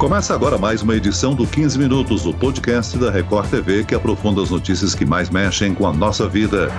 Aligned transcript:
Começa 0.00 0.32
agora 0.32 0.56
mais 0.56 0.80
uma 0.80 0.96
edição 0.96 1.34
do 1.34 1.46
15 1.46 1.78
Minutos, 1.78 2.24
o 2.24 2.32
podcast 2.32 2.96
da 2.96 3.10
Record 3.10 3.50
TV 3.50 3.84
que 3.84 3.94
aprofunda 3.94 4.42
as 4.42 4.48
notícias 4.48 4.94
que 4.94 5.04
mais 5.04 5.28
mexem 5.28 5.74
com 5.74 5.86
a 5.86 5.92
nossa 5.92 6.26
vida. 6.26 6.72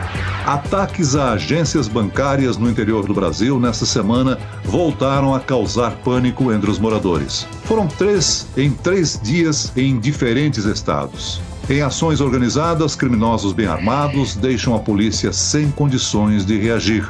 Ataques 0.44 1.16
a 1.16 1.34
agências 1.34 1.88
bancárias 1.88 2.58
no 2.58 2.68
interior 2.68 3.06
do 3.06 3.14
Brasil 3.14 3.60
nesta 3.60 3.86
semana 3.86 4.40
voltaram 4.64 5.36
a 5.36 5.40
causar 5.40 5.92
pânico 5.98 6.52
entre 6.52 6.72
os 6.72 6.80
moradores. 6.80 7.48
Foram 7.66 7.86
três 7.86 8.48
em 8.58 8.72
três 8.72 9.20
dias 9.22 9.72
em 9.78 10.00
diferentes 10.00 10.66
estados. 10.66 11.40
Em 11.70 11.84
ações 11.84 12.22
organizadas, 12.22 12.96
criminosos 12.96 13.54
bem 13.54 13.68
armados 13.68 14.36
deixam 14.36 14.76
a 14.76 14.80
polícia 14.80 15.32
sem 15.32 15.70
condições 15.70 16.44
de 16.44 16.58
reagir. 16.58 17.08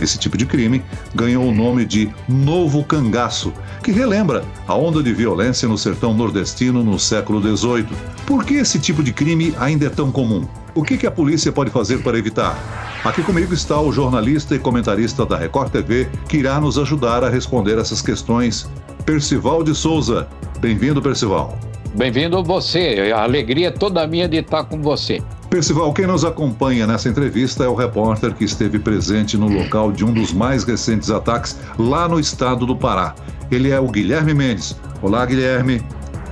Esse 0.00 0.18
tipo 0.18 0.36
de 0.36 0.46
crime 0.46 0.82
ganhou 1.14 1.44
o 1.44 1.54
nome 1.54 1.84
de 1.84 2.10
Novo 2.28 2.82
Cangaço, 2.84 3.52
que 3.82 3.92
relembra 3.92 4.44
a 4.66 4.74
onda 4.74 5.02
de 5.02 5.12
violência 5.12 5.68
no 5.68 5.76
sertão 5.76 6.14
nordestino 6.14 6.82
no 6.82 6.98
século 6.98 7.40
XVIII. 7.40 7.86
Por 8.26 8.44
que 8.44 8.54
esse 8.54 8.78
tipo 8.78 9.02
de 9.02 9.12
crime 9.12 9.54
ainda 9.58 9.86
é 9.86 9.90
tão 9.90 10.10
comum? 10.10 10.46
O 10.74 10.82
que, 10.82 11.06
a 11.06 11.10
polícia 11.10 11.52
pode 11.52 11.70
fazer 11.70 12.02
para 12.02 12.18
evitar? 12.18 12.56
Aqui 13.04 13.22
comigo 13.22 13.52
está 13.52 13.80
o 13.80 13.92
jornalista 13.92 14.54
e 14.54 14.58
comentarista 14.58 15.26
da 15.26 15.36
Record 15.36 15.70
TV, 15.70 16.08
que 16.28 16.38
irá 16.38 16.60
nos 16.60 16.78
ajudar 16.78 17.24
a 17.24 17.28
responder 17.28 17.76
essas 17.78 18.00
questões. 18.00 18.70
Percival 19.04 19.64
de 19.64 19.74
Souza. 19.74 20.28
Bem-vindo, 20.60 21.02
Percival. 21.02 21.58
Bem-vindo 21.94 22.42
você. 22.44 23.12
A 23.14 23.24
alegria 23.24 23.68
é 23.68 23.70
toda 23.70 24.06
minha 24.06 24.28
de 24.28 24.36
estar 24.36 24.64
com 24.64 24.80
você. 24.80 25.20
Percival, 25.50 25.92
quem 25.92 26.06
nos 26.06 26.24
acompanha 26.24 26.86
nessa 26.86 27.08
entrevista 27.08 27.64
é 27.64 27.68
o 27.68 27.74
repórter 27.74 28.32
que 28.32 28.44
esteve 28.44 28.78
presente 28.78 29.36
no 29.36 29.48
local 29.48 29.90
de 29.90 30.04
um 30.04 30.12
dos 30.12 30.32
mais 30.32 30.62
recentes 30.62 31.10
ataques 31.10 31.58
lá 31.76 32.08
no 32.08 32.20
estado 32.20 32.64
do 32.64 32.76
Pará. 32.76 33.16
Ele 33.50 33.70
é 33.70 33.80
o 33.80 33.88
Guilherme 33.88 34.32
Mendes. 34.32 34.76
Olá, 35.02 35.26
Guilherme. 35.26 35.84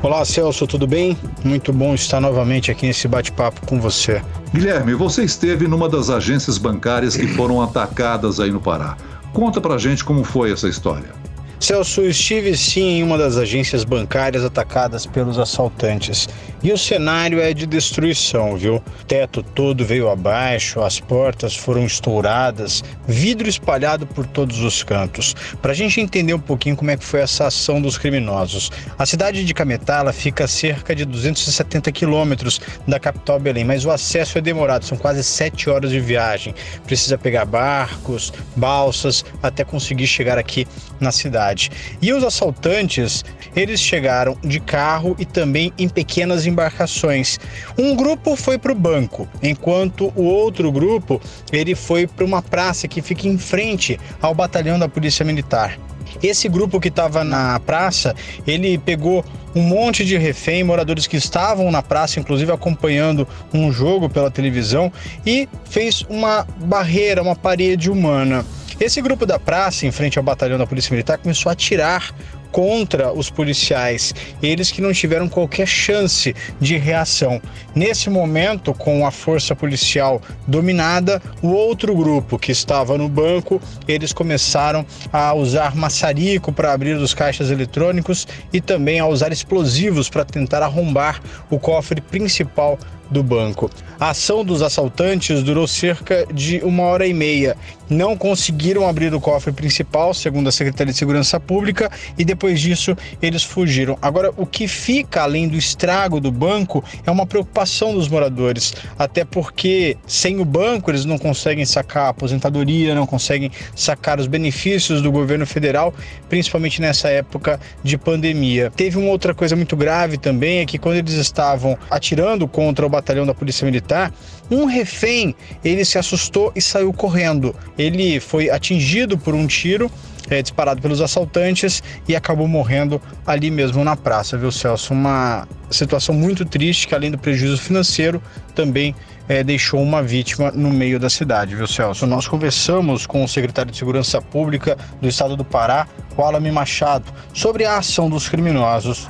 Olá, 0.04 0.24
Celso, 0.24 0.68
tudo 0.68 0.86
bem? 0.86 1.18
Muito 1.44 1.72
bom 1.72 1.97
estar 1.97 2.20
novamente 2.20 2.70
aqui 2.70 2.86
nesse 2.86 3.08
bate-papo 3.08 3.66
com 3.66 3.80
você. 3.80 4.22
Guilherme, 4.55 4.94
você 4.94 5.25
esteve 5.25 5.66
numa 5.66 5.88
das 5.88 6.10
agências 6.10 6.56
bancárias 6.56 7.16
que 7.16 7.27
foram 7.27 7.60
atacadas 7.60 8.38
aí 8.38 8.53
no 8.53 8.60
Pará. 8.60 8.97
Conta 9.32 9.60
pra 9.60 9.77
gente 9.78 10.05
como 10.05 10.22
foi 10.22 10.53
essa 10.53 10.69
história. 10.69 11.19
Celso, 11.60 12.03
estive 12.03 12.56
sim 12.56 12.98
em 12.98 13.03
uma 13.03 13.19
das 13.19 13.36
agências 13.36 13.82
bancárias 13.82 14.44
atacadas 14.44 15.06
pelos 15.06 15.41
assaltantes. 15.41 16.28
E 16.61 16.73
o 16.73 16.78
cenário 16.78 17.41
é 17.41 17.55
de 17.55 17.67
destruição, 17.67 18.56
viu? 18.56 18.77
O 18.77 19.05
teto 19.06 19.45
todo 19.45 19.84
veio 19.84 20.11
abaixo, 20.11 20.81
as 20.83 20.98
portas 20.98 21.55
foram 21.55 21.87
estouradas, 21.87 22.83
vidro 23.06 23.48
espalhado 23.48 24.06
por 24.09 24.27
todos 24.27 24.61
os 24.61 24.83
cantos. 24.83 25.37
Para 25.62 25.70
a 25.70 25.75
gente 25.75 26.00
entender 26.00 26.34
um 26.34 26.41
pouquinho 26.41 26.75
como 26.75 26.91
é 26.91 26.97
que 26.97 27.05
foi 27.05 27.20
essa 27.20 27.47
ação 27.47 27.81
dos 27.81 27.97
criminosos. 27.97 28.73
A 28.98 29.06
cidade 29.06 29.45
de 29.45 29.55
Cametá 29.55 30.12
fica 30.12 30.45
a 30.45 30.48
cerca 30.48 30.97
de 30.97 31.05
270 31.05 31.92
quilômetros 31.92 32.61
da 32.89 32.98
capital 32.98 33.39
Belém, 33.39 33.65
mas 33.65 33.84
o 33.84 33.91
acesso 33.93 34.39
é 34.39 34.41
demorado, 34.41 34.84
são 34.84 34.98
quase 34.98 35.22
sete 35.22 35.70
horas 35.70 35.91
de 35.91 36.00
viagem. 36.00 36.55
Precisa 36.84 37.17
pegar 37.17 37.45
barcos, 37.45 38.33
balsas, 38.56 39.25
até 39.41 39.62
conseguir 39.62 40.09
chegar 40.09 40.39
aqui 40.39 40.67
na 40.98 41.12
cidade. 41.12 41.70
E 42.03 42.12
os 42.12 42.25
assaltantes, 42.25 43.25
eles 43.55 43.81
chegaram 43.81 44.37
de 44.43 44.59
carro 44.59 45.15
e 45.20 45.25
também 45.25 45.72
em 45.78 45.89
pequenas 45.89 46.47
embarcações. 46.48 47.38
Um 47.78 47.94
grupo 47.94 48.34
foi 48.36 48.58
para 48.58 48.72
o 48.72 48.74
banco, 48.74 49.28
enquanto 49.42 50.12
o 50.16 50.24
outro 50.24 50.72
grupo 50.72 51.20
ele 51.52 51.74
foi 51.74 52.06
para 52.06 52.24
uma 52.24 52.42
praça 52.42 52.88
que 52.88 53.02
fica 53.02 53.28
em 53.28 53.38
frente 53.38 53.98
ao 54.20 54.34
batalhão 54.34 54.78
da 54.78 54.88
Polícia 54.88 55.24
Militar. 55.24 55.78
Esse 56.22 56.48
grupo 56.48 56.80
que 56.80 56.88
estava 56.88 57.22
na 57.22 57.60
praça, 57.60 58.14
ele 58.46 58.78
pegou 58.78 59.24
um 59.54 59.62
monte 59.62 60.04
de 60.04 60.16
refém, 60.16 60.64
moradores 60.64 61.06
que 61.06 61.16
estavam 61.16 61.70
na 61.70 61.82
praça, 61.82 62.19
inclusive 62.19 62.50
acompanhando 62.52 63.26
um 63.52 63.70
jogo 63.72 64.08
pela 64.08 64.30
televisão, 64.30 64.92
e 65.26 65.48
fez 65.64 66.04
uma 66.08 66.47
barreira, 66.60 67.22
uma 67.22 67.37
parede 67.37 67.91
humana. 67.91 68.44
Esse 68.81 69.03
grupo 69.03 69.26
da 69.26 69.41
praça, 69.41 69.87
em 69.87 69.91
frente 69.91 70.19
ao 70.19 70.25
batalhão 70.25 70.56
da 70.56 70.66
Polícia 70.66 70.92
Militar, 70.92 71.19
começou 71.19 71.50
a 71.50 71.53
atirar 71.53 72.14
contra 72.50 73.12
os 73.12 73.31
policiais, 73.31 74.14
eles 74.42 74.70
que 74.70 74.81
não 74.81 74.92
tiveram 74.92 75.28
qualquer 75.28 75.66
chance 75.66 76.34
de 76.60 76.76
reação. 76.76 77.41
Nesse 77.75 78.10
momento, 78.10 78.75
com 78.75 79.06
a 79.06 79.10
força 79.10 79.54
policial 79.54 80.20
dominada, 80.47 81.22
o 81.42 81.48
outro 81.48 81.94
grupo 81.94 82.38
que 82.38 82.53
estava 82.53 82.97
no 82.98 83.08
banco, 83.08 83.60
eles 83.87 84.12
começaram 84.12 84.84
a 85.12 85.34
usar 85.34 85.76
maçarico 85.76 86.53
para 86.53 86.72
abrir 86.72 86.97
os 86.97 87.14
caixas 87.14 87.50
eletrônicos 87.50 88.26
e 88.53 88.60
também 88.60 88.98
a 88.98 89.06
usar 89.06 89.32
explosivos 89.32 90.08
para 90.08 90.25
tentar 90.25 90.62
arrombar 90.62 91.20
o 91.50 91.58
cofre 91.58 92.00
principal 92.00 92.78
do 93.10 93.22
banco. 93.22 93.70
A 94.00 94.10
ação 94.10 94.44
dos 94.44 94.62
assaltantes 94.62 95.42
durou 95.42 95.66
cerca 95.66 96.26
de 96.32 96.60
uma 96.62 96.84
hora 96.84 97.06
e 97.06 97.12
meia. 97.12 97.56
Não 97.91 98.16
conseguiram 98.16 98.86
abrir 98.86 99.12
o 99.14 99.20
cofre 99.20 99.50
principal, 99.50 100.12
segundo 100.12 100.48
a 100.48 100.52
Secretaria 100.52 100.92
de 100.92 100.98
Segurança 100.98 101.41
Pública, 101.41 101.91
e 102.19 102.24
depois 102.24 102.60
disso 102.60 102.96
eles 103.20 103.42
fugiram. 103.42 103.98
Agora, 104.00 104.30
o 104.36 104.46
que 104.46 104.69
fica 104.69 105.22
além 105.22 105.48
do 105.48 105.56
estrago 105.56 106.20
do 106.20 106.30
banco 106.30 106.84
é 107.06 107.10
uma 107.10 107.26
preocupação 107.26 107.94
dos 107.94 108.08
moradores, 108.08 108.74
até 108.98 109.25
porque 109.25 109.96
sem 110.06 110.38
o 110.38 110.44
banco 110.44 110.90
eles 110.90 111.04
não 111.04 111.19
conseguem 111.19 111.64
sacar 111.64 112.06
a 112.06 112.08
aposentadoria, 112.10 112.94
não 112.94 113.06
conseguem 113.06 113.50
sacar 113.75 114.20
os 114.20 114.26
benefícios 114.26 115.00
do 115.00 115.10
governo 115.10 115.46
federal, 115.46 115.94
principalmente 116.28 116.80
nessa 116.80 117.08
época 117.08 117.58
de 117.82 117.96
pandemia. 117.96 118.70
Teve 118.76 118.98
uma 118.98 119.10
outra 119.10 119.34
coisa 119.34 119.56
muito 119.56 119.76
grave 119.76 120.19
também, 120.19 120.58
é 120.58 120.66
que 120.66 120.78
quando 120.78 120.96
eles 120.96 121.14
estavam 121.14 121.76
atirando 121.90 122.46
contra 122.46 122.86
o 122.86 122.88
batalhão 122.98 123.26
da 123.26 123.34
Polícia 123.34 123.64
Militar, 123.64 124.12
um 124.50 124.64
refém, 124.64 125.34
ele 125.64 125.84
se 125.84 125.98
assustou 125.98 126.53
e 126.54 126.60
saiu 126.60 126.92
correndo. 126.92 127.54
Ele 127.76 128.20
foi 128.20 128.50
atingido 128.50 129.16
por 129.16 129.34
um 129.34 129.47
tiro 129.47 129.91
é, 130.31 130.42
disparado 130.42 130.81
pelos 130.81 131.00
assaltantes 131.00 131.82
e 132.06 132.14
acabou 132.14 132.47
morrendo 132.47 133.00
ali 133.26 133.50
mesmo 133.50 133.82
na 133.84 133.97
praça, 133.97 134.37
viu, 134.37 134.53
Celso? 134.53 134.92
Uma 134.92 135.47
situação 135.70 136.14
muito 136.14 136.44
triste 136.44 136.87
que, 136.87 136.94
além 136.94 137.10
do 137.10 137.19
prejuízo 137.19 137.58
financeiro, 137.58 138.22
também 138.54 138.94
é, 139.28 139.42
deixou 139.42 139.82
uma 139.82 140.03
vítima 140.03 140.50
no 140.50 140.70
meio 140.70 140.98
da 140.98 141.08
cidade, 141.08 141.54
viu, 141.54 141.66
Celso? 141.66 142.06
Nós 142.06 142.28
conversamos 142.28 143.06
com 143.06 143.25
o 143.25 143.28
secretário 143.28 143.70
de 143.70 143.78
Segurança 143.78 144.20
Pública 144.20 144.76
do 145.00 145.08
estado 145.08 145.37
do 145.37 145.44
Pará, 145.44 145.87
o 146.16 146.22
Alame 146.22 146.50
Machado, 146.50 147.12
sobre 147.32 147.64
a 147.64 147.78
ação 147.78 148.08
dos 148.08 148.28
criminosos. 148.28 149.08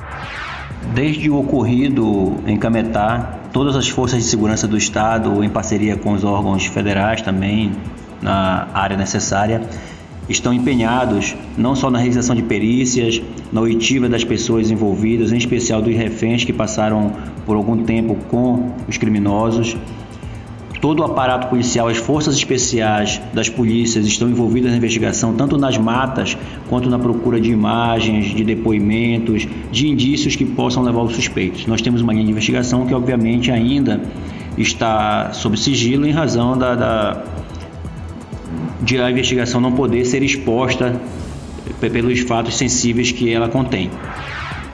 Desde 0.93 1.29
o 1.29 1.37
ocorrido 1.37 2.35
em 2.47 2.57
Cametá, 2.57 3.39
todas 3.53 3.75
as 3.75 3.87
forças 3.87 4.23
de 4.23 4.29
segurança 4.29 4.67
do 4.67 4.77
Estado, 4.77 5.43
em 5.43 5.49
parceria 5.49 5.95
com 5.95 6.13
os 6.13 6.23
órgãos 6.23 6.65
federais 6.65 7.21
também, 7.21 7.71
na 8.21 8.67
área 8.73 8.97
necessária, 8.97 9.61
estão 10.27 10.53
empenhados 10.53 11.35
não 11.57 11.75
só 11.75 11.89
na 11.89 11.97
realização 11.97 12.35
de 12.35 12.43
perícias, 12.43 13.21
na 13.51 13.61
oitiva 13.61 14.07
das 14.07 14.23
pessoas 14.23 14.69
envolvidas, 14.69 15.31
em 15.31 15.37
especial 15.37 15.81
dos 15.81 15.95
reféns 15.95 16.43
que 16.43 16.53
passaram 16.53 17.11
por 17.45 17.55
algum 17.55 17.83
tempo 17.83 18.15
com 18.29 18.71
os 18.87 18.97
criminosos, 18.97 19.75
Todo 20.81 21.01
o 21.01 21.03
aparato 21.03 21.47
policial, 21.47 21.89
as 21.89 21.97
forças 21.97 22.35
especiais 22.35 23.21
das 23.33 23.49
polícias 23.49 24.05
estão 24.05 24.29
envolvidas 24.29 24.71
na 24.71 24.77
investigação, 24.77 25.33
tanto 25.33 25.57
nas 25.57 25.77
matas 25.77 26.37
quanto 26.69 26.89
na 26.89 26.97
procura 26.97 27.39
de 27.39 27.51
imagens, 27.51 28.33
de 28.33 28.45
depoimentos, 28.45 29.45
de 29.71 29.89
indícios 29.89 30.37
que 30.37 30.45
possam 30.45 30.81
levar 30.81 31.01
os 31.01 31.15
suspeitos. 31.15 31.65
Nós 31.65 31.81
temos 31.81 32.01
uma 32.01 32.13
linha 32.13 32.25
de 32.25 32.31
investigação 32.31 32.85
que, 32.85 32.93
obviamente, 32.93 33.51
ainda 33.51 34.01
está 34.57 35.33
sob 35.33 35.57
sigilo 35.57 36.05
em 36.05 36.11
razão 36.11 36.57
da, 36.57 36.75
da 36.75 37.23
de 38.81 38.99
a 38.99 39.11
investigação 39.11 39.59
não 39.59 39.73
poder 39.73 40.05
ser 40.05 40.23
exposta 40.23 40.99
pelos 41.79 42.21
fatos 42.21 42.57
sensíveis 42.57 43.11
que 43.11 43.31
ela 43.31 43.49
contém. 43.49 43.91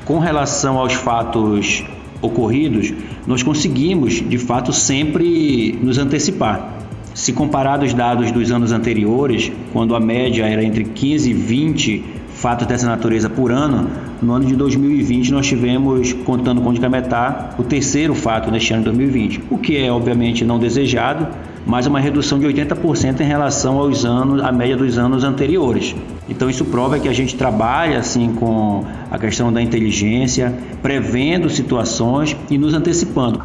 Com 0.06 0.20
relação 0.20 0.78
aos 0.78 0.94
fatos 0.94 1.84
ocorridos, 2.22 2.94
nós 3.26 3.44
conseguimos, 3.44 4.14
de 4.28 4.38
fato, 4.38 4.72
sempre 4.74 5.78
nos 5.82 5.98
antecipar. 5.98 6.80
Se 7.14 7.32
comparado 7.32 7.86
os 7.86 7.94
dados 7.94 8.32
dos 8.32 8.52
anos 8.52 8.72
anteriores, 8.72 9.52
quando 9.72 9.96
a 9.96 10.00
média 10.00 10.46
era 10.46 10.64
entre 10.64 10.84
15 10.84 11.30
e 11.30 11.34
20 11.34 12.04
fatos 12.46 12.68
dessa 12.68 12.86
natureza 12.86 13.28
por 13.28 13.52
ano, 13.52 13.90
no 14.22 14.34
ano 14.34 14.46
de 14.46 14.56
2020 14.56 15.32
nós 15.32 15.48
tivemos, 15.48 16.14
contando 16.14 16.62
com 16.62 16.70
o 16.70 16.74
de 16.76 16.80
Cametá, 16.80 17.56
o 17.58 17.64
terceiro 17.64 18.14
fato 18.14 18.52
neste 18.52 18.72
ano 18.72 18.84
de 18.84 18.90
2020, 18.90 19.46
o 19.50 19.58
que 19.58 19.76
é 19.76 19.92
obviamente 19.92 20.46
não 20.46 20.60
desejado, 20.60 21.28
mas 21.66 21.88
uma 21.88 22.00
redução 22.00 22.38
de 22.38 22.46
80% 22.46 23.22
em 23.22 23.24
relação 23.24 23.80
aos 23.80 24.06
anos, 24.06 24.44
à 24.44 24.52
média 24.52 24.78
dos 24.78 24.96
anos 25.00 25.24
anteriores. 25.24 25.96
Então 26.30 26.48
isso 26.48 26.64
prova 26.66 27.00
que 27.00 27.08
a 27.08 27.14
gente 27.14 27.36
trabalha 27.36 27.98
assim 27.98 28.36
com 28.36 28.86
a 29.10 29.18
questão 29.18 29.52
da 29.52 29.60
inteligência, 29.60 30.54
prevendo 30.84 31.50
situações 31.50 32.38
e 32.48 32.60
nos 32.60 32.76
antecipando. 32.76 33.42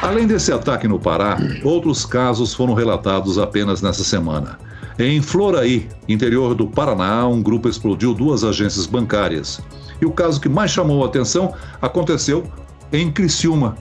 Além 0.00 0.24
desse 0.24 0.52
ataque 0.52 0.86
no 0.86 1.00
Pará, 1.00 1.36
outros 1.64 2.06
casos 2.06 2.54
foram 2.54 2.74
relatados 2.74 3.38
apenas 3.38 3.82
nessa 3.82 4.04
semana. 4.04 4.56
Em 4.98 5.20
Floraí, 5.20 5.86
interior 6.08 6.54
do 6.54 6.66
Paraná, 6.66 7.28
um 7.28 7.42
grupo 7.42 7.68
explodiu 7.68 8.14
duas 8.14 8.42
agências 8.42 8.86
bancárias. 8.86 9.60
E 10.00 10.06
o 10.06 10.10
caso 10.10 10.40
que 10.40 10.48
mais 10.48 10.70
chamou 10.70 11.04
a 11.04 11.06
atenção 11.06 11.52
aconteceu 11.82 12.50
em 12.90 13.12
Criciúma, 13.12 13.76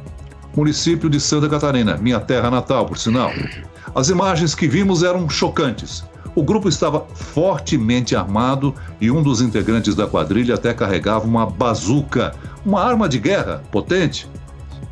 município 0.53 1.09
de 1.09 1.17
Santa 1.21 1.47
Catarina, 1.47 1.95
minha 1.95 2.19
terra 2.19 2.51
natal, 2.51 2.85
por 2.85 2.97
sinal. 2.97 3.31
As 3.95 4.09
imagens 4.09 4.53
que 4.53 4.67
vimos 4.67 5.03
eram 5.03 5.29
chocantes. 5.29 6.03
O 6.35 6.43
grupo 6.43 6.67
estava 6.67 7.05
fortemente 7.13 8.13
armado 8.13 8.75
e 8.99 9.09
um 9.09 9.23
dos 9.23 9.39
integrantes 9.39 9.95
da 9.95 10.05
quadrilha 10.05 10.55
até 10.55 10.73
carregava 10.73 11.25
uma 11.25 11.45
bazuca, 11.45 12.35
uma 12.65 12.83
arma 12.83 13.07
de 13.07 13.19
guerra 13.19 13.63
potente. 13.71 14.27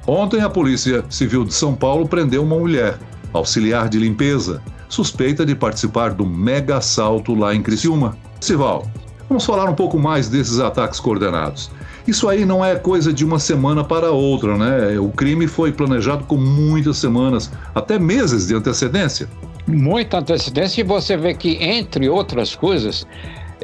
Ontem, 0.07 0.39
a 0.39 0.49
Polícia 0.49 1.03
Civil 1.09 1.43
de 1.43 1.53
São 1.53 1.75
Paulo 1.75 2.07
prendeu 2.07 2.43
uma 2.43 2.57
mulher, 2.57 2.97
auxiliar 3.33 3.89
de 3.89 3.99
limpeza, 3.99 4.61
suspeita 4.93 5.43
de 5.43 5.55
participar 5.55 6.13
do 6.13 6.23
mega 6.23 6.77
assalto 6.77 7.33
lá 7.33 7.55
em 7.55 7.63
Criciúma. 7.63 8.15
Sival, 8.39 8.87
vamos 9.27 9.43
falar 9.43 9.67
um 9.67 9.73
pouco 9.73 9.97
mais 9.97 10.29
desses 10.29 10.59
ataques 10.59 10.99
coordenados. 10.99 11.71
Isso 12.07 12.29
aí 12.29 12.45
não 12.45 12.63
é 12.63 12.75
coisa 12.75 13.11
de 13.11 13.25
uma 13.25 13.39
semana 13.39 13.83
para 13.83 14.11
outra, 14.11 14.55
né? 14.55 14.99
O 14.99 15.09
crime 15.09 15.47
foi 15.47 15.71
planejado 15.71 16.25
com 16.25 16.37
muitas 16.37 16.97
semanas, 16.97 17.51
até 17.73 17.97
meses 17.97 18.45
de 18.45 18.53
antecedência. 18.53 19.27
Muita 19.65 20.19
antecedência, 20.19 20.81
e 20.81 20.83
você 20.83 21.17
vê 21.17 21.33
que, 21.33 21.55
entre 21.63 22.07
outras 22.07 22.55
coisas, 22.55 23.07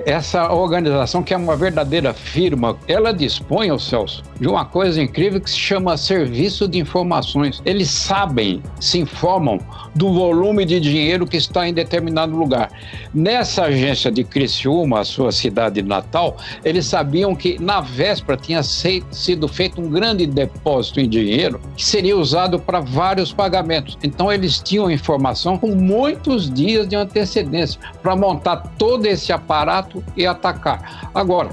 essa 0.05 0.51
organização, 0.51 1.23
que 1.23 1.33
é 1.33 1.37
uma 1.37 1.55
verdadeira 1.55 2.13
firma, 2.13 2.77
ela 2.87 3.11
dispõe, 3.11 3.69
ao 3.69 3.79
Celso, 3.79 4.23
de 4.39 4.47
uma 4.47 4.65
coisa 4.65 5.01
incrível 5.01 5.41
que 5.41 5.49
se 5.49 5.57
chama 5.57 5.97
serviço 5.97 6.67
de 6.67 6.79
informações. 6.79 7.61
Eles 7.65 7.89
sabem, 7.89 8.61
se 8.79 8.99
informam 8.99 9.59
do 9.95 10.13
volume 10.13 10.65
de 10.65 10.79
dinheiro 10.79 11.25
que 11.25 11.37
está 11.37 11.67
em 11.67 11.73
determinado 11.73 12.35
lugar. 12.35 12.69
Nessa 13.13 13.63
agência 13.63 14.11
de 14.11 14.23
Criciúma, 14.23 14.99
a 14.99 15.05
sua 15.05 15.31
cidade 15.31 15.81
natal, 15.81 16.37
eles 16.63 16.85
sabiam 16.85 17.35
que 17.35 17.57
na 17.59 17.81
véspera 17.81 18.37
tinha 18.37 18.61
sido 18.63 19.47
feito 19.47 19.81
um 19.81 19.89
grande 19.89 20.25
depósito 20.25 20.99
em 20.99 21.09
dinheiro 21.09 21.59
que 21.75 21.85
seria 21.85 22.17
usado 22.17 22.59
para 22.59 22.79
vários 22.79 23.33
pagamentos. 23.33 23.97
Então 24.03 24.31
eles 24.31 24.59
tinham 24.59 24.91
informação 24.91 25.57
com 25.57 25.69
muitos 25.75 26.51
dias 26.51 26.87
de 26.87 26.95
antecedência 26.95 27.79
para 28.01 28.15
montar 28.15 28.57
todo 28.77 29.05
esse 29.05 29.33
aparato 29.33 29.88
e 30.15 30.25
atacar. 30.25 31.09
Agora, 31.13 31.49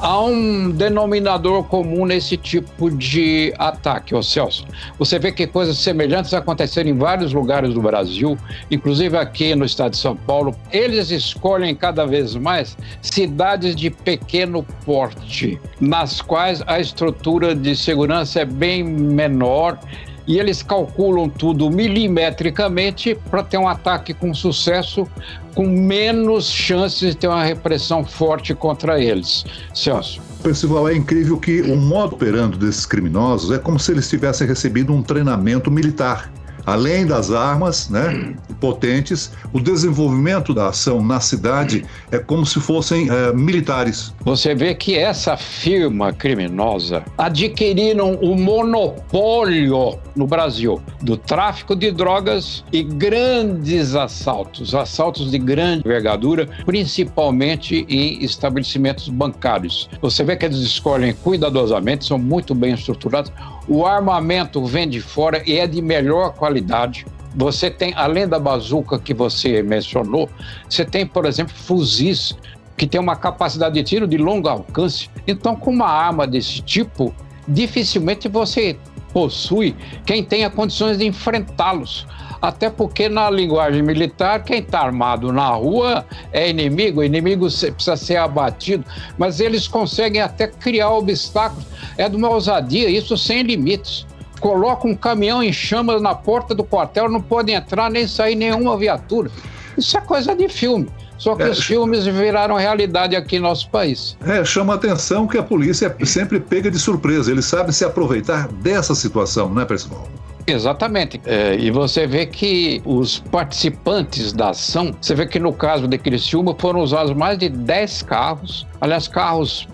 há 0.00 0.20
um 0.22 0.70
denominador 0.70 1.64
comum 1.64 2.04
nesse 2.06 2.36
tipo 2.36 2.90
de 2.90 3.54
ataque, 3.58 4.14
ô 4.14 4.22
Celso. 4.22 4.66
Você 4.98 5.18
vê 5.18 5.32
que 5.32 5.46
coisas 5.46 5.78
semelhantes 5.78 6.34
aconteceram 6.34 6.90
em 6.90 6.98
vários 6.98 7.32
lugares 7.32 7.74
do 7.74 7.80
Brasil, 7.80 8.36
inclusive 8.70 9.16
aqui 9.16 9.54
no 9.54 9.64
estado 9.64 9.92
de 9.92 9.98
São 9.98 10.16
Paulo. 10.16 10.54
Eles 10.70 11.10
escolhem 11.10 11.74
cada 11.74 12.06
vez 12.06 12.34
mais 12.34 12.76
cidades 13.00 13.74
de 13.74 13.90
pequeno 13.90 14.64
porte, 14.84 15.60
nas 15.80 16.20
quais 16.20 16.62
a 16.66 16.80
estrutura 16.80 17.54
de 17.54 17.76
segurança 17.76 18.40
é 18.40 18.44
bem 18.44 18.82
menor 18.82 19.78
e 20.26 20.38
eles 20.38 20.62
calculam 20.62 21.28
tudo 21.28 21.70
milimetricamente 21.70 23.16
para 23.30 23.42
ter 23.42 23.58
um 23.58 23.68
ataque 23.68 24.14
com 24.14 24.32
sucesso, 24.32 25.06
com 25.54 25.66
menos 25.66 26.50
chances 26.50 27.10
de 27.10 27.16
ter 27.16 27.28
uma 27.28 27.44
repressão 27.44 28.04
forte 28.04 28.54
contra 28.54 29.00
eles. 29.00 29.44
Celso. 29.74 30.20
Percival, 30.42 30.88
é 30.88 30.94
incrível 30.94 31.38
que 31.38 31.62
o 31.62 31.76
modo 31.76 32.14
operando 32.16 32.58
desses 32.58 32.84
criminosos 32.84 33.50
é 33.50 33.58
como 33.58 33.78
se 33.78 33.92
eles 33.92 34.08
tivessem 34.08 34.46
recebido 34.46 34.92
um 34.92 35.02
treinamento 35.02 35.70
militar 35.70 36.30
além 36.66 37.06
das 37.06 37.30
armas 37.30 37.88
né, 37.88 38.34
potentes, 38.60 39.32
o 39.52 39.60
desenvolvimento 39.60 40.54
da 40.54 40.68
ação 40.68 41.04
na 41.04 41.20
cidade 41.20 41.84
é 42.10 42.18
como 42.18 42.44
se 42.46 42.60
fossem 42.60 43.08
é, 43.10 43.32
militares. 43.32 44.14
Você 44.24 44.54
vê 44.54 44.74
que 44.74 44.96
essa 44.96 45.36
firma 45.36 46.12
criminosa 46.12 47.04
adquiriram 47.18 48.14
o 48.14 48.36
monopólio 48.36 49.98
no 50.16 50.26
Brasil 50.26 50.80
do 51.02 51.16
tráfico 51.16 51.74
de 51.74 51.90
drogas 51.90 52.64
e 52.72 52.82
grandes 52.82 53.94
assaltos, 53.94 54.74
assaltos 54.74 55.30
de 55.30 55.38
grande 55.38 55.82
envergadura, 55.84 56.48
principalmente 56.64 57.84
em 57.88 58.22
estabelecimentos 58.22 59.08
bancários. 59.08 59.88
Você 60.00 60.24
vê 60.24 60.36
que 60.36 60.46
eles 60.46 60.58
escolhem 60.58 61.14
cuidadosamente, 61.14 62.04
são 62.04 62.18
muito 62.18 62.54
bem 62.54 62.74
estruturados. 62.74 63.32
O 63.66 63.86
armamento 63.86 64.64
vem 64.64 64.88
de 64.88 65.00
fora 65.00 65.42
e 65.46 65.58
é 65.58 65.66
de 65.66 65.80
melhor 65.80 66.34
qualidade. 66.34 67.06
Você 67.34 67.70
tem, 67.70 67.92
além 67.96 68.28
da 68.28 68.38
bazuca 68.38 68.98
que 68.98 69.12
você 69.12 69.62
mencionou, 69.62 70.28
você 70.68 70.84
tem, 70.84 71.06
por 71.06 71.26
exemplo, 71.26 71.54
fuzis 71.54 72.36
que 72.76 72.86
tem 72.86 73.00
uma 73.00 73.16
capacidade 73.16 73.74
de 73.74 73.82
tiro 73.82 74.06
de 74.06 74.16
longo 74.16 74.48
alcance. 74.48 75.08
Então, 75.26 75.56
com 75.56 75.70
uma 75.70 75.88
arma 75.88 76.26
desse 76.26 76.60
tipo, 76.60 77.14
dificilmente 77.48 78.28
você 78.28 78.76
possui 79.12 79.76
quem 80.04 80.22
tenha 80.22 80.50
condições 80.50 80.98
de 80.98 81.06
enfrentá-los. 81.06 82.06
Até 82.44 82.68
porque, 82.68 83.08
na 83.08 83.30
linguagem 83.30 83.82
militar, 83.82 84.44
quem 84.44 84.58
está 84.58 84.80
armado 84.80 85.32
na 85.32 85.48
rua 85.48 86.04
é 86.30 86.50
inimigo, 86.50 87.00
o 87.00 87.04
inimigo 87.04 87.46
precisa 87.46 87.96
ser 87.96 88.16
abatido, 88.18 88.84
mas 89.16 89.40
eles 89.40 89.66
conseguem 89.66 90.20
até 90.20 90.46
criar 90.46 90.90
obstáculos. 90.90 91.64
É 91.96 92.06
de 92.06 92.16
uma 92.16 92.28
ousadia, 92.28 92.90
isso 92.90 93.16
sem 93.16 93.42
limites. 93.42 94.06
Coloca 94.40 94.86
um 94.86 94.94
caminhão 94.94 95.42
em 95.42 95.54
chamas 95.54 96.02
na 96.02 96.14
porta 96.14 96.54
do 96.54 96.62
quartel, 96.62 97.08
não 97.08 97.22
pode 97.22 97.50
entrar 97.50 97.90
nem 97.90 98.06
sair 98.06 98.34
nenhuma 98.34 98.76
viatura. 98.76 99.30
Isso 99.78 99.96
é 99.96 100.02
coisa 100.02 100.36
de 100.36 100.46
filme. 100.46 100.86
Só 101.16 101.34
que 101.34 101.44
é, 101.44 101.48
os 101.48 101.64
filmes 101.64 102.04
viraram 102.04 102.56
realidade 102.56 103.16
aqui 103.16 103.38
no 103.38 103.48
nosso 103.48 103.70
país. 103.70 104.18
É, 104.26 104.44
chama 104.44 104.74
a 104.74 104.76
atenção 104.76 105.26
que 105.26 105.38
a 105.38 105.42
polícia 105.42 105.96
é 105.98 106.04
sempre 106.04 106.38
pega 106.38 106.70
de 106.70 106.78
surpresa. 106.78 107.30
Eles 107.30 107.46
sabem 107.46 107.72
se 107.72 107.86
aproveitar 107.86 108.48
dessa 108.48 108.94
situação, 108.94 109.48
não 109.48 109.62
é, 109.62 109.64
pessoal? 109.64 110.06
Exatamente. 110.46 111.20
É, 111.24 111.56
e 111.56 111.70
você 111.70 112.06
vê 112.06 112.26
que 112.26 112.82
os 112.84 113.18
participantes 113.18 114.32
da 114.32 114.50
ação, 114.50 114.94
você 115.00 115.14
vê 115.14 115.26
que 115.26 115.38
no 115.38 115.52
caso 115.52 115.88
de 115.88 115.96
Criciúma 115.96 116.54
foram 116.58 116.80
usados 116.80 117.14
mais 117.14 117.38
de 117.38 117.48
10 117.48 118.02
carros, 118.02 118.66
aliás, 118.80 119.08
carros 119.08 119.66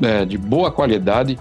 é, 0.00 0.24
de 0.24 0.38
boa 0.38 0.70
qualidade, 0.70 1.38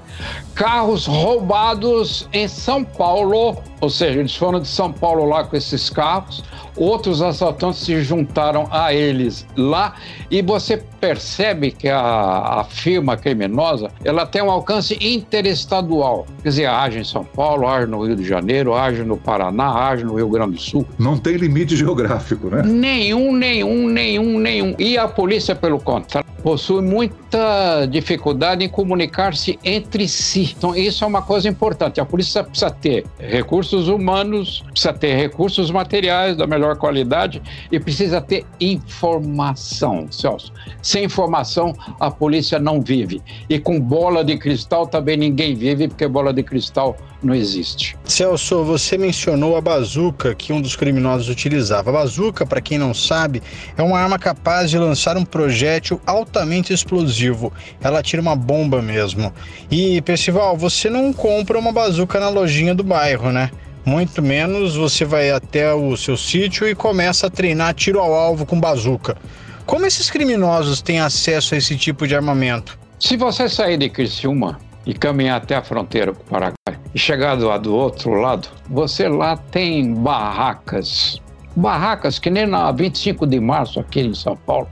carros 0.55 1.05
roubados 1.05 2.27
em 2.33 2.47
São 2.47 2.83
Paulo, 2.83 3.57
ou 3.79 3.89
seja, 3.89 4.19
eles 4.19 4.35
foram 4.35 4.59
de 4.59 4.67
São 4.67 4.91
Paulo 4.91 5.25
lá 5.25 5.43
com 5.43 5.55
esses 5.55 5.89
carros, 5.89 6.43
outros 6.75 7.21
assaltantes 7.21 7.81
se 7.81 8.01
juntaram 8.01 8.67
a 8.71 8.93
eles 8.93 9.45
lá 9.57 9.95
e 10.29 10.41
você 10.41 10.77
percebe 10.77 11.71
que 11.71 11.89
a, 11.89 11.99
a 11.99 12.63
firma 12.63 13.17
criminosa 13.17 13.89
ela 14.03 14.25
tem 14.25 14.41
um 14.41 14.51
alcance 14.51 14.97
interestadual, 15.01 16.25
quer 16.41 16.49
dizer, 16.49 16.65
age 16.67 16.99
em 16.99 17.03
São 17.03 17.23
Paulo, 17.23 17.67
age 17.67 17.87
no 17.87 18.05
Rio 18.05 18.15
de 18.15 18.23
Janeiro, 18.23 18.73
age 18.73 19.03
no 19.03 19.17
Paraná, 19.17 19.89
age 19.89 20.03
no 20.03 20.15
Rio 20.15 20.29
Grande 20.29 20.53
do 20.53 20.61
Sul. 20.61 20.85
Não 20.97 21.17
tem 21.17 21.35
limite 21.35 21.75
geográfico, 21.75 22.47
né? 22.47 22.61
Nenhum, 22.63 23.35
nenhum, 23.35 23.87
nenhum, 23.87 24.39
nenhum. 24.39 24.75
E 24.77 24.97
a 24.97 25.07
polícia, 25.07 25.55
pelo 25.55 25.79
contrário, 25.79 26.29
possui 26.41 26.81
muita 26.81 27.85
dificuldade 27.85 28.63
em 28.63 28.69
comunicar-se 28.69 29.59
entre 29.63 30.07
si. 30.07 30.40
Então, 30.41 30.75
isso 30.75 31.03
é 31.03 31.07
uma 31.07 31.21
coisa 31.21 31.47
importante. 31.47 31.99
A 31.99 32.05
polícia 32.05 32.43
precisa 32.43 32.71
ter 32.71 33.05
recursos 33.19 33.87
humanos, 33.87 34.63
precisa 34.71 34.93
ter 34.93 35.15
recursos 35.15 35.69
materiais 35.71 36.35
da 36.35 36.47
melhor 36.47 36.77
qualidade 36.77 37.41
e 37.71 37.79
precisa 37.79 38.21
ter 38.21 38.45
informação, 38.59 40.07
Celso. 40.11 40.51
Sem 40.81 41.05
informação, 41.05 41.73
a 41.99 42.09
polícia 42.09 42.59
não 42.59 42.81
vive. 42.81 43.21
E 43.49 43.59
com 43.59 43.79
bola 43.79 44.23
de 44.23 44.37
cristal 44.37 44.87
também 44.87 45.17
ninguém 45.17 45.55
vive, 45.55 45.87
porque 45.87 46.07
bola 46.07 46.33
de 46.33 46.43
cristal 46.43 46.95
não 47.23 47.35
existe. 47.35 47.95
Celso, 48.03 48.63
você 48.63 48.97
mencionou 48.97 49.55
a 49.55 49.61
bazuca 49.61 50.33
que 50.33 50.51
um 50.51 50.61
dos 50.61 50.75
criminosos 50.75 51.29
utilizava. 51.29 51.89
A 51.89 51.93
bazuca, 51.93 52.45
para 52.45 52.61
quem 52.61 52.77
não 52.77 52.93
sabe, 52.93 53.41
é 53.77 53.83
uma 53.83 53.99
arma 53.99 54.17
capaz 54.17 54.69
de 54.69 54.77
lançar 54.77 55.17
um 55.17 55.25
projétil 55.25 56.01
altamente 56.05 56.73
explosivo. 56.73 57.53
Ela 57.81 58.01
tira 58.01 58.21
uma 58.21 58.35
bomba 58.35 58.81
mesmo. 58.81 59.33
E, 59.69 60.01
Percival, 60.01 60.57
você 60.57 60.89
não 60.89 61.13
compra 61.13 61.59
uma 61.59 61.71
bazuca 61.71 62.19
na 62.19 62.29
lojinha 62.29 62.73
do 62.73 62.83
bairro, 62.83 63.31
né? 63.31 63.51
Muito 63.85 64.21
menos 64.21 64.75
você 64.75 65.03
vai 65.05 65.31
até 65.31 65.73
o 65.73 65.97
seu 65.97 66.15
sítio 66.15 66.67
e 66.67 66.75
começa 66.75 67.27
a 67.27 67.29
treinar 67.29 67.73
tiro 67.73 67.99
ao 67.99 68.13
alvo 68.13 68.45
com 68.45 68.59
bazuca. 68.59 69.17
Como 69.65 69.85
esses 69.85 70.09
criminosos 70.09 70.81
têm 70.81 70.99
acesso 70.99 71.55
a 71.55 71.57
esse 71.57 71.75
tipo 71.77 72.07
de 72.07 72.15
armamento? 72.15 72.77
Se 72.99 73.17
você 73.17 73.49
sair 73.49 73.77
de 73.77 73.89
Criciúma 73.89 74.59
e 74.85 74.93
caminhar 74.93 75.37
até 75.37 75.55
a 75.55 75.61
fronteira 75.61 76.13
com 76.13 76.21
o 76.21 76.25
Paraguai. 76.25 76.79
E 76.93 76.99
chegar 76.99 77.35
do, 77.35 77.57
do 77.59 77.75
outro 77.75 78.13
lado, 78.13 78.49
você 78.69 79.07
lá 79.07 79.37
tem 79.37 79.93
barracas. 79.93 81.21
Barracas 81.55 82.17
que 82.17 82.29
nem 82.29 82.45
na 82.45 82.71
25 82.71 83.27
de 83.27 83.39
março 83.39 83.79
aqui 83.79 84.01
em 84.01 84.13
São 84.13 84.35
Paulo, 84.35 84.67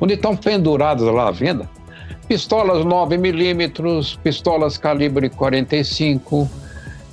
onde 0.00 0.14
estão 0.14 0.36
penduradas 0.36 1.06
lá 1.08 1.28
à 1.28 1.30
venda. 1.30 1.68
Pistolas 2.28 2.84
9 2.84 3.16
milímetros, 3.16 4.18
pistolas 4.22 4.76
calibre 4.76 5.30
45, 5.30 6.48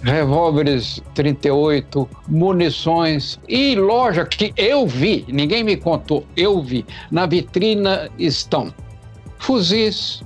revólveres 0.03 1.01
38, 1.15 2.07
munições 2.27 3.39
e 3.47 3.75
loja 3.75 4.25
que 4.25 4.53
eu 4.55 4.85
vi, 4.85 5.25
ninguém 5.27 5.63
me 5.63 5.75
contou, 5.77 6.25
eu 6.35 6.61
vi, 6.61 6.85
na 7.09 7.25
vitrina 7.25 8.09
estão. 8.19 8.73
Fuzis, 9.39 10.21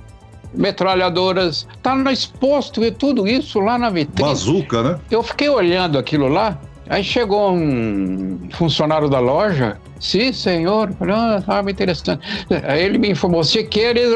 metralhadoras, 0.54 1.66
tá 1.82 1.94
exposto 2.10 2.84
e 2.84 2.90
tudo 2.90 3.26
isso 3.26 3.60
lá 3.60 3.78
na 3.78 3.90
vitrine. 3.90 4.28
Bazuca, 4.28 4.82
né? 4.82 5.00
Eu 5.10 5.22
fiquei 5.22 5.48
olhando 5.48 5.98
aquilo 5.98 6.28
lá, 6.28 6.58
aí 6.88 7.04
chegou 7.04 7.52
um 7.52 8.48
funcionário 8.52 9.08
da 9.08 9.18
loja, 9.18 9.78
sim, 9.98 10.32
senhor, 10.32 10.92
falei, 10.98 11.14
ah, 11.14 11.42
arma 11.46 11.70
interessante. 11.70 12.26
Aí 12.64 12.82
ele 12.82 12.98
me 12.98 13.10
informou, 13.10 13.44
se 13.44 13.62
queres, 13.64 14.14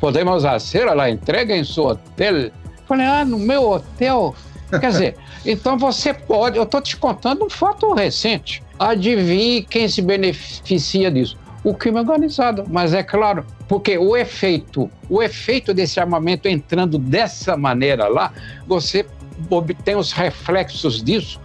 podemos 0.00 0.42
fazer 0.42 0.88
a 0.88 1.10
entrega 1.10 1.56
em 1.56 1.64
seu 1.64 1.86
hotel. 1.86 2.50
Falei, 2.86 3.06
ah, 3.06 3.24
no 3.24 3.38
meu 3.38 3.70
hotel? 3.70 4.34
Quer 4.80 4.90
dizer, 4.90 5.16
então 5.44 5.78
você 5.78 6.12
pode, 6.12 6.56
eu 6.56 6.64
estou 6.64 6.80
te 6.80 6.96
contando 6.96 7.44
um 7.44 7.50
fato 7.50 7.92
recente. 7.92 8.62
Adivinhe 8.78 9.62
quem 9.62 9.88
se 9.88 10.02
beneficia 10.02 11.10
disso? 11.10 11.36
O 11.64 11.74
crime 11.74 11.98
organizado. 11.98 12.64
Mas 12.68 12.92
é 12.92 13.02
claro, 13.02 13.44
porque 13.66 13.98
o 13.98 14.16
efeito, 14.16 14.90
o 15.08 15.22
efeito 15.22 15.72
desse 15.74 15.98
armamento 15.98 16.46
entrando 16.46 16.98
dessa 16.98 17.56
maneira 17.56 18.06
lá, 18.06 18.32
você 18.66 19.04
obtém 19.50 19.96
os 19.96 20.12
reflexos 20.12 21.02
disso 21.02 21.40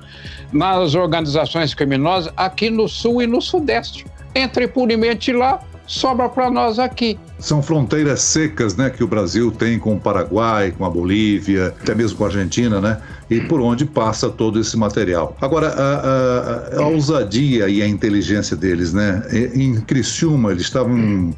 nas 0.52 0.96
organizações 0.96 1.74
criminosas 1.74 2.34
aqui 2.36 2.70
no 2.70 2.88
sul 2.88 3.22
e 3.22 3.28
no 3.28 3.42
sudeste. 3.42 4.06
Entra 4.36 4.64
impunemente 4.66 5.32
lá, 5.32 5.60
sobra 5.88 6.30
para 6.30 6.50
nós 6.52 6.80
aqui. 6.80 7.18
São 7.40 7.64
fronteiras 7.64 8.22
secas, 8.22 8.76
né, 8.76 8.90
que 8.90 9.04
o 9.04 9.08
Brasil 9.08 9.50
tem 9.50 9.80
com 9.80 9.96
o 9.96 10.00
Paraguai, 10.00 10.74
com 10.78 10.86
a 10.86 10.90
Bolívia, 10.90 11.74
até 11.82 11.96
mesmo 11.96 12.18
com 12.18 12.26
a 12.26 12.28
Argentina, 12.28 12.82
né, 12.82 12.98
e 13.30 13.40
por 13.42 13.62
onde 13.62 13.86
passa 13.86 14.30
todo 14.30 14.60
esse 14.60 14.76
material. 14.76 15.38
Agora, 15.40 15.70
a, 15.70 16.78
a, 16.78 16.82
a 16.82 16.88
ousadia 16.88 17.70
e 17.70 17.82
a 17.82 17.88
inteligência 17.88 18.58
deles, 18.58 18.94
né, 18.94 19.24
em 19.54 19.80
Criciúma 19.82 20.52
eles 20.52 20.64
estavam 20.64 21.34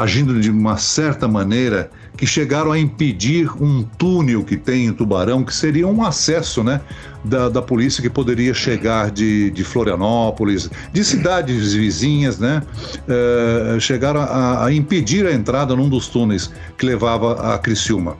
agindo 0.00 0.38
de 0.40 0.50
uma 0.50 0.76
certa 0.76 1.26
maneira 1.26 1.90
que 2.16 2.26
chegaram 2.26 2.72
a 2.72 2.78
impedir 2.78 3.48
um 3.62 3.84
túnel 3.96 4.42
que 4.42 4.56
tem 4.56 4.86
em 4.86 4.92
Tubarão, 4.92 5.44
que 5.44 5.54
seria 5.54 5.86
um 5.86 6.04
acesso, 6.04 6.64
né, 6.64 6.80
da, 7.24 7.48
da 7.48 7.62
polícia 7.62 8.02
que 8.02 8.10
poderia 8.10 8.54
chegar 8.54 9.10
de, 9.10 9.50
de 9.50 9.64
Florianópolis, 9.64 10.70
de 10.92 11.04
cidades 11.04 11.74
vizinhas, 11.74 12.38
né? 12.38 12.62
Uh, 13.08 13.80
chegaram 13.80 14.20
a, 14.20 14.66
a 14.66 14.72
impedir 14.72 15.26
a 15.26 15.32
entrada 15.38 15.74
num 15.74 15.88
dos 15.88 16.08
túneis 16.08 16.50
que 16.76 16.84
levava 16.84 17.54
a 17.54 17.58
Criciúma. 17.58 18.16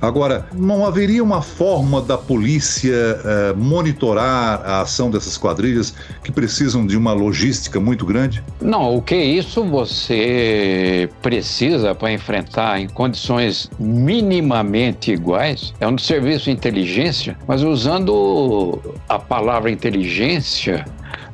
Agora, 0.00 0.46
não 0.54 0.86
haveria 0.86 1.22
uma 1.24 1.42
forma 1.42 2.00
da 2.00 2.16
polícia 2.16 2.92
eh, 2.92 3.52
monitorar 3.56 4.62
a 4.64 4.80
ação 4.82 5.10
dessas 5.10 5.36
quadrilhas 5.36 5.92
que 6.22 6.30
precisam 6.30 6.86
de 6.86 6.96
uma 6.96 7.12
logística 7.12 7.80
muito 7.80 8.06
grande? 8.06 8.42
Não, 8.60 8.94
o 8.94 9.02
que 9.02 9.16
isso 9.16 9.64
você 9.64 11.10
precisa 11.20 11.96
para 11.96 12.12
enfrentar 12.12 12.80
em 12.80 12.88
condições 12.88 13.68
minimamente 13.78 15.10
iguais 15.10 15.74
é 15.80 15.88
um 15.88 15.98
serviço 15.98 16.44
de 16.44 16.52
inteligência, 16.52 17.36
mas 17.48 17.64
usando 17.64 18.80
a 19.08 19.18
palavra 19.18 19.68
inteligência 19.68 20.84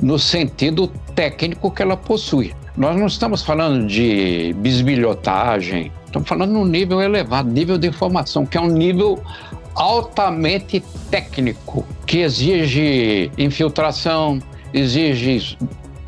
no 0.01 0.19
sentido 0.19 0.91
técnico 1.15 1.71
que 1.71 1.83
ela 1.83 1.99
possui. 1.99 2.55
Nós 2.77 2.97
não 2.97 3.07
estamos 3.07 3.41
falando 3.41 3.87
de 3.87 4.53
bisbilhotagem, 4.57 5.93
estamos 6.07 6.29
falando 6.29 6.55
num 6.55 6.65
nível 6.65 7.01
elevado, 7.01 7.49
nível 7.49 7.79
de 7.79 7.87
informação, 7.87 8.45
que 8.45 8.59
é 8.59 8.61
um 8.61 8.67
nível 8.67 9.23
altamente 9.77 10.83
técnico, 11.09 11.87
que 12.05 12.19
exige 12.19 13.31
infiltração, 13.39 14.41
exige 14.73 15.57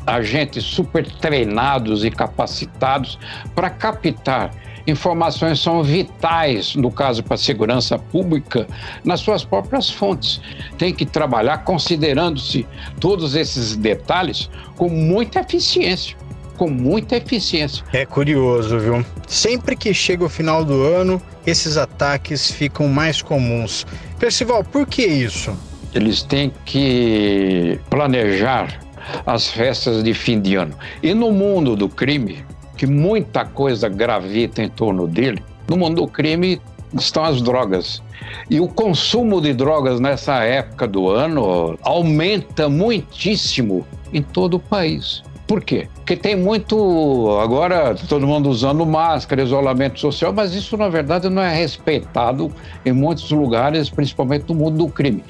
agentes 0.05 0.65
super 0.65 1.09
treinados 1.09 2.03
e 2.03 2.11
capacitados 2.11 3.17
para 3.55 3.69
captar 3.69 4.51
informações 4.85 5.61
são 5.61 5.83
vitais, 5.83 6.75
no 6.75 6.91
caso 6.91 7.23
para 7.23 7.35
a 7.35 7.37
segurança 7.37 7.97
pública, 7.97 8.67
nas 9.05 9.21
suas 9.21 9.43
próprias 9.43 9.89
fontes. 9.89 10.41
Tem 10.77 10.93
que 10.93 11.05
trabalhar 11.05 11.59
considerando-se 11.59 12.65
todos 12.99 13.35
esses 13.35 13.75
detalhes 13.75 14.49
com 14.77 14.89
muita 14.89 15.41
eficiência 15.41 16.15
com 16.57 16.69
muita 16.69 17.15
eficiência. 17.15 17.85
É 17.93 18.05
curioso, 18.05 18.79
viu? 18.79 19.05
Sempre 19.27 19.75
que 19.75 19.93
chega 19.93 20.25
o 20.25 20.29
final 20.29 20.65
do 20.65 20.81
ano, 20.81 21.21
esses 21.45 21.77
ataques 21.77 22.51
ficam 22.51 22.87
mais 22.87 23.21
comuns. 23.21 23.85
Percival, 24.19 24.63
por 24.63 24.87
que 24.87 25.05
isso? 25.05 25.55
Eles 25.93 26.23
têm 26.23 26.51
que 26.65 27.79
planejar 27.89 28.79
as 29.25 29.47
festas 29.47 30.03
de 30.03 30.13
fim 30.13 30.41
de 30.41 30.55
ano. 30.55 30.73
E 31.01 31.13
no 31.13 31.31
mundo 31.31 31.75
do 31.75 31.87
crime, 31.87 32.43
que 32.75 32.85
muita 32.85 33.45
coisa 33.45 33.87
gravita 33.87 34.61
em 34.61 34.69
torno 34.69 35.07
dele, 35.07 35.41
no 35.67 35.77
mundo 35.77 36.01
do 36.01 36.07
crime 36.07 36.61
estão 36.93 37.23
as 37.23 37.41
drogas. 37.41 38.01
E 38.49 38.59
o 38.59 38.67
consumo 38.67 39.39
de 39.41 39.53
drogas 39.53 39.99
nessa 39.99 40.43
época 40.43 40.87
do 40.87 41.09
ano 41.09 41.77
aumenta 41.81 42.67
muitíssimo 42.67 43.85
em 44.13 44.21
todo 44.21 44.55
o 44.55 44.59
país. 44.59 45.23
Por 45.47 45.63
quê? 45.63 45.87
Porque 45.95 46.17
tem 46.17 46.35
muito. 46.35 47.39
Agora, 47.41 47.95
todo 47.95 48.27
mundo 48.27 48.49
usando 48.49 48.85
máscara, 48.85 49.41
isolamento 49.41 49.97
social, 49.97 50.33
mas 50.33 50.53
isso, 50.53 50.75
na 50.75 50.89
verdade, 50.89 51.29
não 51.29 51.41
é 51.41 51.55
respeitado 51.55 52.51
em 52.85 52.91
muitos 52.91 53.31
lugares, 53.31 53.89
principalmente 53.89 54.45
no 54.49 54.55
mundo 54.55 54.77
do 54.77 54.89
crime. 54.89 55.23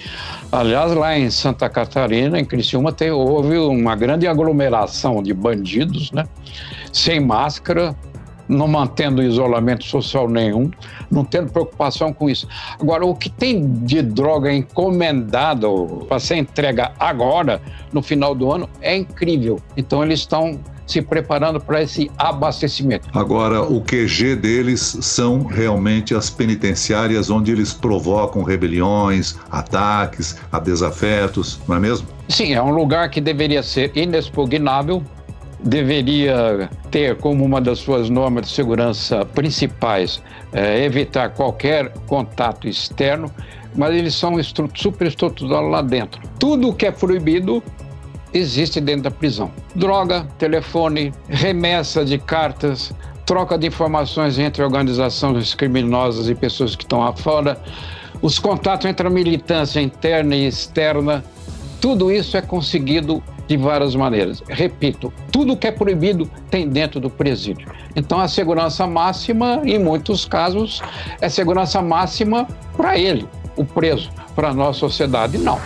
Aliás, 0.52 0.92
lá 0.94 1.16
em 1.16 1.30
Santa 1.30 1.70
Catarina, 1.70 2.40
em 2.40 2.46
Criciúma, 2.46 2.92
tem, 2.92 3.12
houve 3.12 3.60
uma 3.60 3.96
grande 3.96 4.26
aglomeração 4.26 5.22
de 5.22 5.36
bandidos, 5.36 6.12
né? 6.12 6.26
Sem 6.92 7.20
máscara, 7.20 7.96
não 8.48 8.68
mantendo 8.68 9.22
isolamento 9.22 9.84
social 9.84 10.30
nenhum, 10.30 10.70
não 11.10 11.24
tendo 11.24 11.52
preocupação 11.52 12.14
com 12.14 12.30
isso. 12.30 12.48
Agora, 12.80 13.06
o 13.06 13.16
que 13.16 13.30
tem 13.30 13.68
de 13.84 14.02
droga 14.02 14.54
encomendado 14.54 16.06
para 16.08 16.20
ser 16.20 16.38
entrega 16.38 16.92
agora, 17.00 17.62
no 17.92 18.02
final 18.02 18.34
do 18.34 18.52
ano, 18.52 18.70
é 18.82 18.96
incrível. 18.96 19.60
Então, 19.76 20.04
eles 20.04 20.20
estão 20.20 20.60
se 20.88 21.02
preparando 21.02 21.60
para 21.60 21.84
esse 21.84 22.10
abastecimento. 22.18 23.10
Agora, 23.14 23.62
o 23.62 23.82
QG 23.82 24.38
deles 24.38 24.98
são 25.02 25.44
realmente 25.44 26.16
as 26.16 26.30
penitenciárias 26.30 27.30
onde 27.30 27.52
eles 27.52 27.74
provocam 27.74 28.42
rebeliões, 28.42 29.36
ataques, 29.52 30.38
a 30.50 30.60
desafetos, 30.60 31.60
não 31.68 31.76
é 31.76 31.80
mesmo? 31.80 32.08
Sim, 32.30 32.54
é 32.54 32.62
um 32.62 32.72
lugar 32.72 33.10
que 33.10 33.20
deveria 33.20 33.62
ser 33.62 33.92
inexpugnável 33.96 35.04
deveria 35.60 36.70
ter 36.92 37.18
como 37.18 37.44
uma 37.44 37.60
das 37.60 37.80
suas 37.80 38.10
normas 38.10 38.48
de 38.48 38.54
segurança 38.54 39.26
principais 39.26 40.22
é, 40.54 40.84
evitar 40.84 41.30
qualquer 41.30 41.92
contato 42.08 42.68
externo, 42.68 43.32
mas 43.76 43.96
eles 43.96 44.16
são 44.16 44.36
superestruturados 44.74 45.72
lá 45.72 45.82
dentro. 45.82 46.22
Tudo 46.40 46.74
que 46.74 46.86
é 46.86 46.92
proibido 46.92 47.64
existe 48.34 48.80
dentro 48.80 49.04
da 49.04 49.12
prisão: 49.12 49.52
droga, 49.76 50.28
telefone, 50.38 51.14
remessa 51.28 52.06
de 52.06 52.18
cartas, 52.18 52.94
troca 53.26 53.58
de 53.58 53.68
informações 53.68 54.40
entre 54.40 54.64
organizações 54.64 55.54
criminosas 55.56 56.30
e 56.30 56.36
pessoas 56.36 56.76
que 56.76 56.84
estão 56.84 57.00
lá 57.00 57.14
fora, 57.14 57.60
os 58.22 58.40
contatos 58.40 58.86
entre 58.86 59.08
a 59.08 59.10
militância 59.10 59.80
interna 59.82 60.36
e 60.36 60.48
externa. 60.48 61.24
Tudo 61.80 62.12
isso 62.12 62.36
é 62.36 62.42
conseguido 62.42 63.22
de 63.48 63.58
várias 63.58 63.96
maneiras. 63.96 64.44
Repito, 64.48 65.12
tudo 65.32 65.56
que 65.56 65.68
é 65.68 65.72
proibido 65.72 66.30
tem 66.50 66.68
dentro 66.68 67.00
do 67.00 67.10
presídio. 67.10 67.68
Então, 67.96 68.20
a 68.20 68.28
segurança 68.28 68.86
máxima, 68.86 69.62
em 69.64 69.80
muitos 69.80 70.26
casos, 70.26 70.82
é 71.22 71.30
segurança 71.30 71.82
máxima 71.82 72.48
para 72.76 72.98
ele, 72.98 73.28
o 73.56 73.64
preso. 73.64 74.10
Para 74.36 74.50
a 74.50 74.54
nossa 74.54 74.80
sociedade, 74.80 75.38
não. 75.38 75.60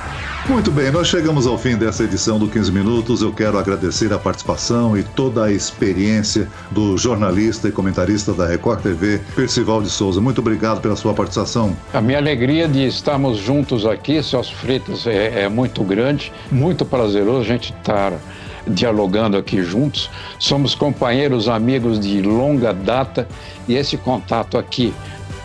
Muito 0.49 0.71
bem, 0.71 0.91
nós 0.91 1.07
chegamos 1.07 1.45
ao 1.45 1.57
fim 1.57 1.77
dessa 1.77 2.03
edição 2.03 2.39
do 2.39 2.47
15 2.47 2.71
Minutos. 2.71 3.21
Eu 3.21 3.31
quero 3.31 3.59
agradecer 3.59 4.11
a 4.11 4.17
participação 4.17 4.97
e 4.97 5.03
toda 5.03 5.45
a 5.45 5.51
experiência 5.51 6.47
do 6.71 6.97
jornalista 6.97 7.67
e 7.67 7.71
comentarista 7.71 8.33
da 8.33 8.47
Record 8.47 8.81
TV, 8.81 9.21
Percival 9.35 9.81
de 9.81 9.89
Souza. 9.89 10.19
Muito 10.19 10.41
obrigado 10.41 10.81
pela 10.81 10.95
sua 10.95 11.13
participação. 11.13 11.77
A 11.93 12.01
minha 12.01 12.17
alegria 12.17 12.67
de 12.67 12.85
estarmos 12.85 13.37
juntos 13.37 13.85
aqui, 13.85 14.21
Celso 14.23 14.55
Freitas, 14.55 15.05
é, 15.05 15.43
é 15.43 15.49
muito 15.49 15.83
grande, 15.83 16.33
muito 16.51 16.83
prazeroso 16.85 17.41
a 17.41 17.45
gente 17.45 17.71
estar 17.71 18.11
dialogando 18.67 19.37
aqui 19.37 19.63
juntos. 19.63 20.09
Somos 20.39 20.73
companheiros, 20.73 21.47
amigos 21.47 21.99
de 21.99 22.21
longa 22.21 22.73
data 22.73 23.27
e 23.67 23.75
esse 23.75 23.95
contato 23.95 24.57
aqui 24.57 24.93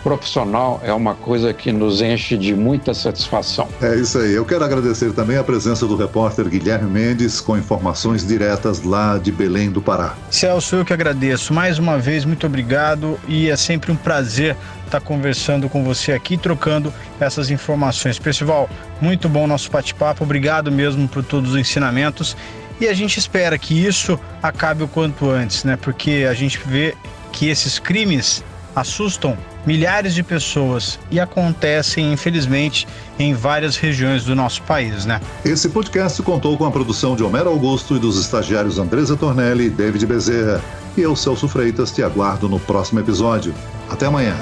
profissional 0.03 0.79
é 0.83 0.93
uma 0.93 1.15
coisa 1.15 1.53
que 1.53 1.71
nos 1.71 2.01
enche 2.01 2.37
de 2.37 2.55
muita 2.55 2.93
satisfação. 2.93 3.67
É 3.81 3.95
isso 3.95 4.17
aí. 4.17 4.33
Eu 4.33 4.45
quero 4.45 4.63
agradecer 4.63 5.11
também 5.13 5.37
a 5.37 5.43
presença 5.43 5.85
do 5.85 5.95
repórter 5.95 6.47
Guilherme 6.47 6.89
Mendes 6.89 7.41
com 7.41 7.57
informações 7.57 8.25
diretas 8.25 8.83
lá 8.83 9.17
de 9.17 9.31
Belém 9.31 9.69
do 9.69 9.81
Pará. 9.81 10.15
Celso, 10.29 10.77
eu 10.77 10.85
que 10.85 10.93
agradeço. 10.93 11.53
Mais 11.53 11.79
uma 11.79 11.97
vez, 11.97 12.25
muito 12.25 12.45
obrigado 12.45 13.19
e 13.27 13.49
é 13.49 13.55
sempre 13.55 13.91
um 13.91 13.95
prazer 13.95 14.55
estar 14.85 15.01
conversando 15.01 15.67
com 15.69 15.83
você 15.83 16.13
aqui, 16.13 16.37
trocando 16.37 16.93
essas 17.19 17.51
informações. 17.51 18.17
Percival, 18.17 18.69
muito 19.01 19.27
bom 19.27 19.45
nosso 19.45 19.69
bate-papo. 19.69 20.23
Obrigado 20.23 20.71
mesmo 20.71 21.07
por 21.07 21.23
todos 21.23 21.51
os 21.51 21.57
ensinamentos. 21.57 22.35
E 22.79 22.87
a 22.87 22.93
gente 22.93 23.17
espera 23.17 23.57
que 23.57 23.85
isso 23.85 24.19
acabe 24.41 24.83
o 24.83 24.87
quanto 24.87 25.29
antes, 25.29 25.63
né? 25.63 25.75
Porque 25.75 26.27
a 26.29 26.33
gente 26.33 26.59
vê 26.65 26.95
que 27.31 27.49
esses 27.49 27.79
crimes 27.79 28.43
assustam 28.75 29.35
milhares 29.67 30.15
de 30.15 30.23
pessoas 30.23 30.97
e 31.11 31.19
acontecem, 31.19 32.13
infelizmente, 32.13 32.87
em 33.19 33.33
várias 33.33 33.75
regiões 33.75 34.23
do 34.23 34.33
nosso 34.33 34.63
país, 34.63 35.05
né? 35.05 35.19
Esse 35.43 35.67
podcast 35.67 36.23
contou 36.23 36.57
com 36.57 36.65
a 36.65 36.71
produção 36.71 37.17
de 37.17 37.23
Homero 37.23 37.49
Augusto 37.49 37.97
e 37.97 37.99
dos 37.99 38.17
estagiários 38.17 38.79
Andresa 38.79 39.17
Tornelli 39.17 39.65
e 39.65 39.69
David 39.69 40.05
Bezerra. 40.05 40.61
E 40.95 41.01
eu, 41.01 41.15
Celso 41.15 41.47
Freitas, 41.49 41.91
te 41.91 42.01
aguardo 42.01 42.47
no 42.47 42.59
próximo 42.59 43.01
episódio. 43.01 43.53
Até 43.89 44.05
amanhã. 44.05 44.35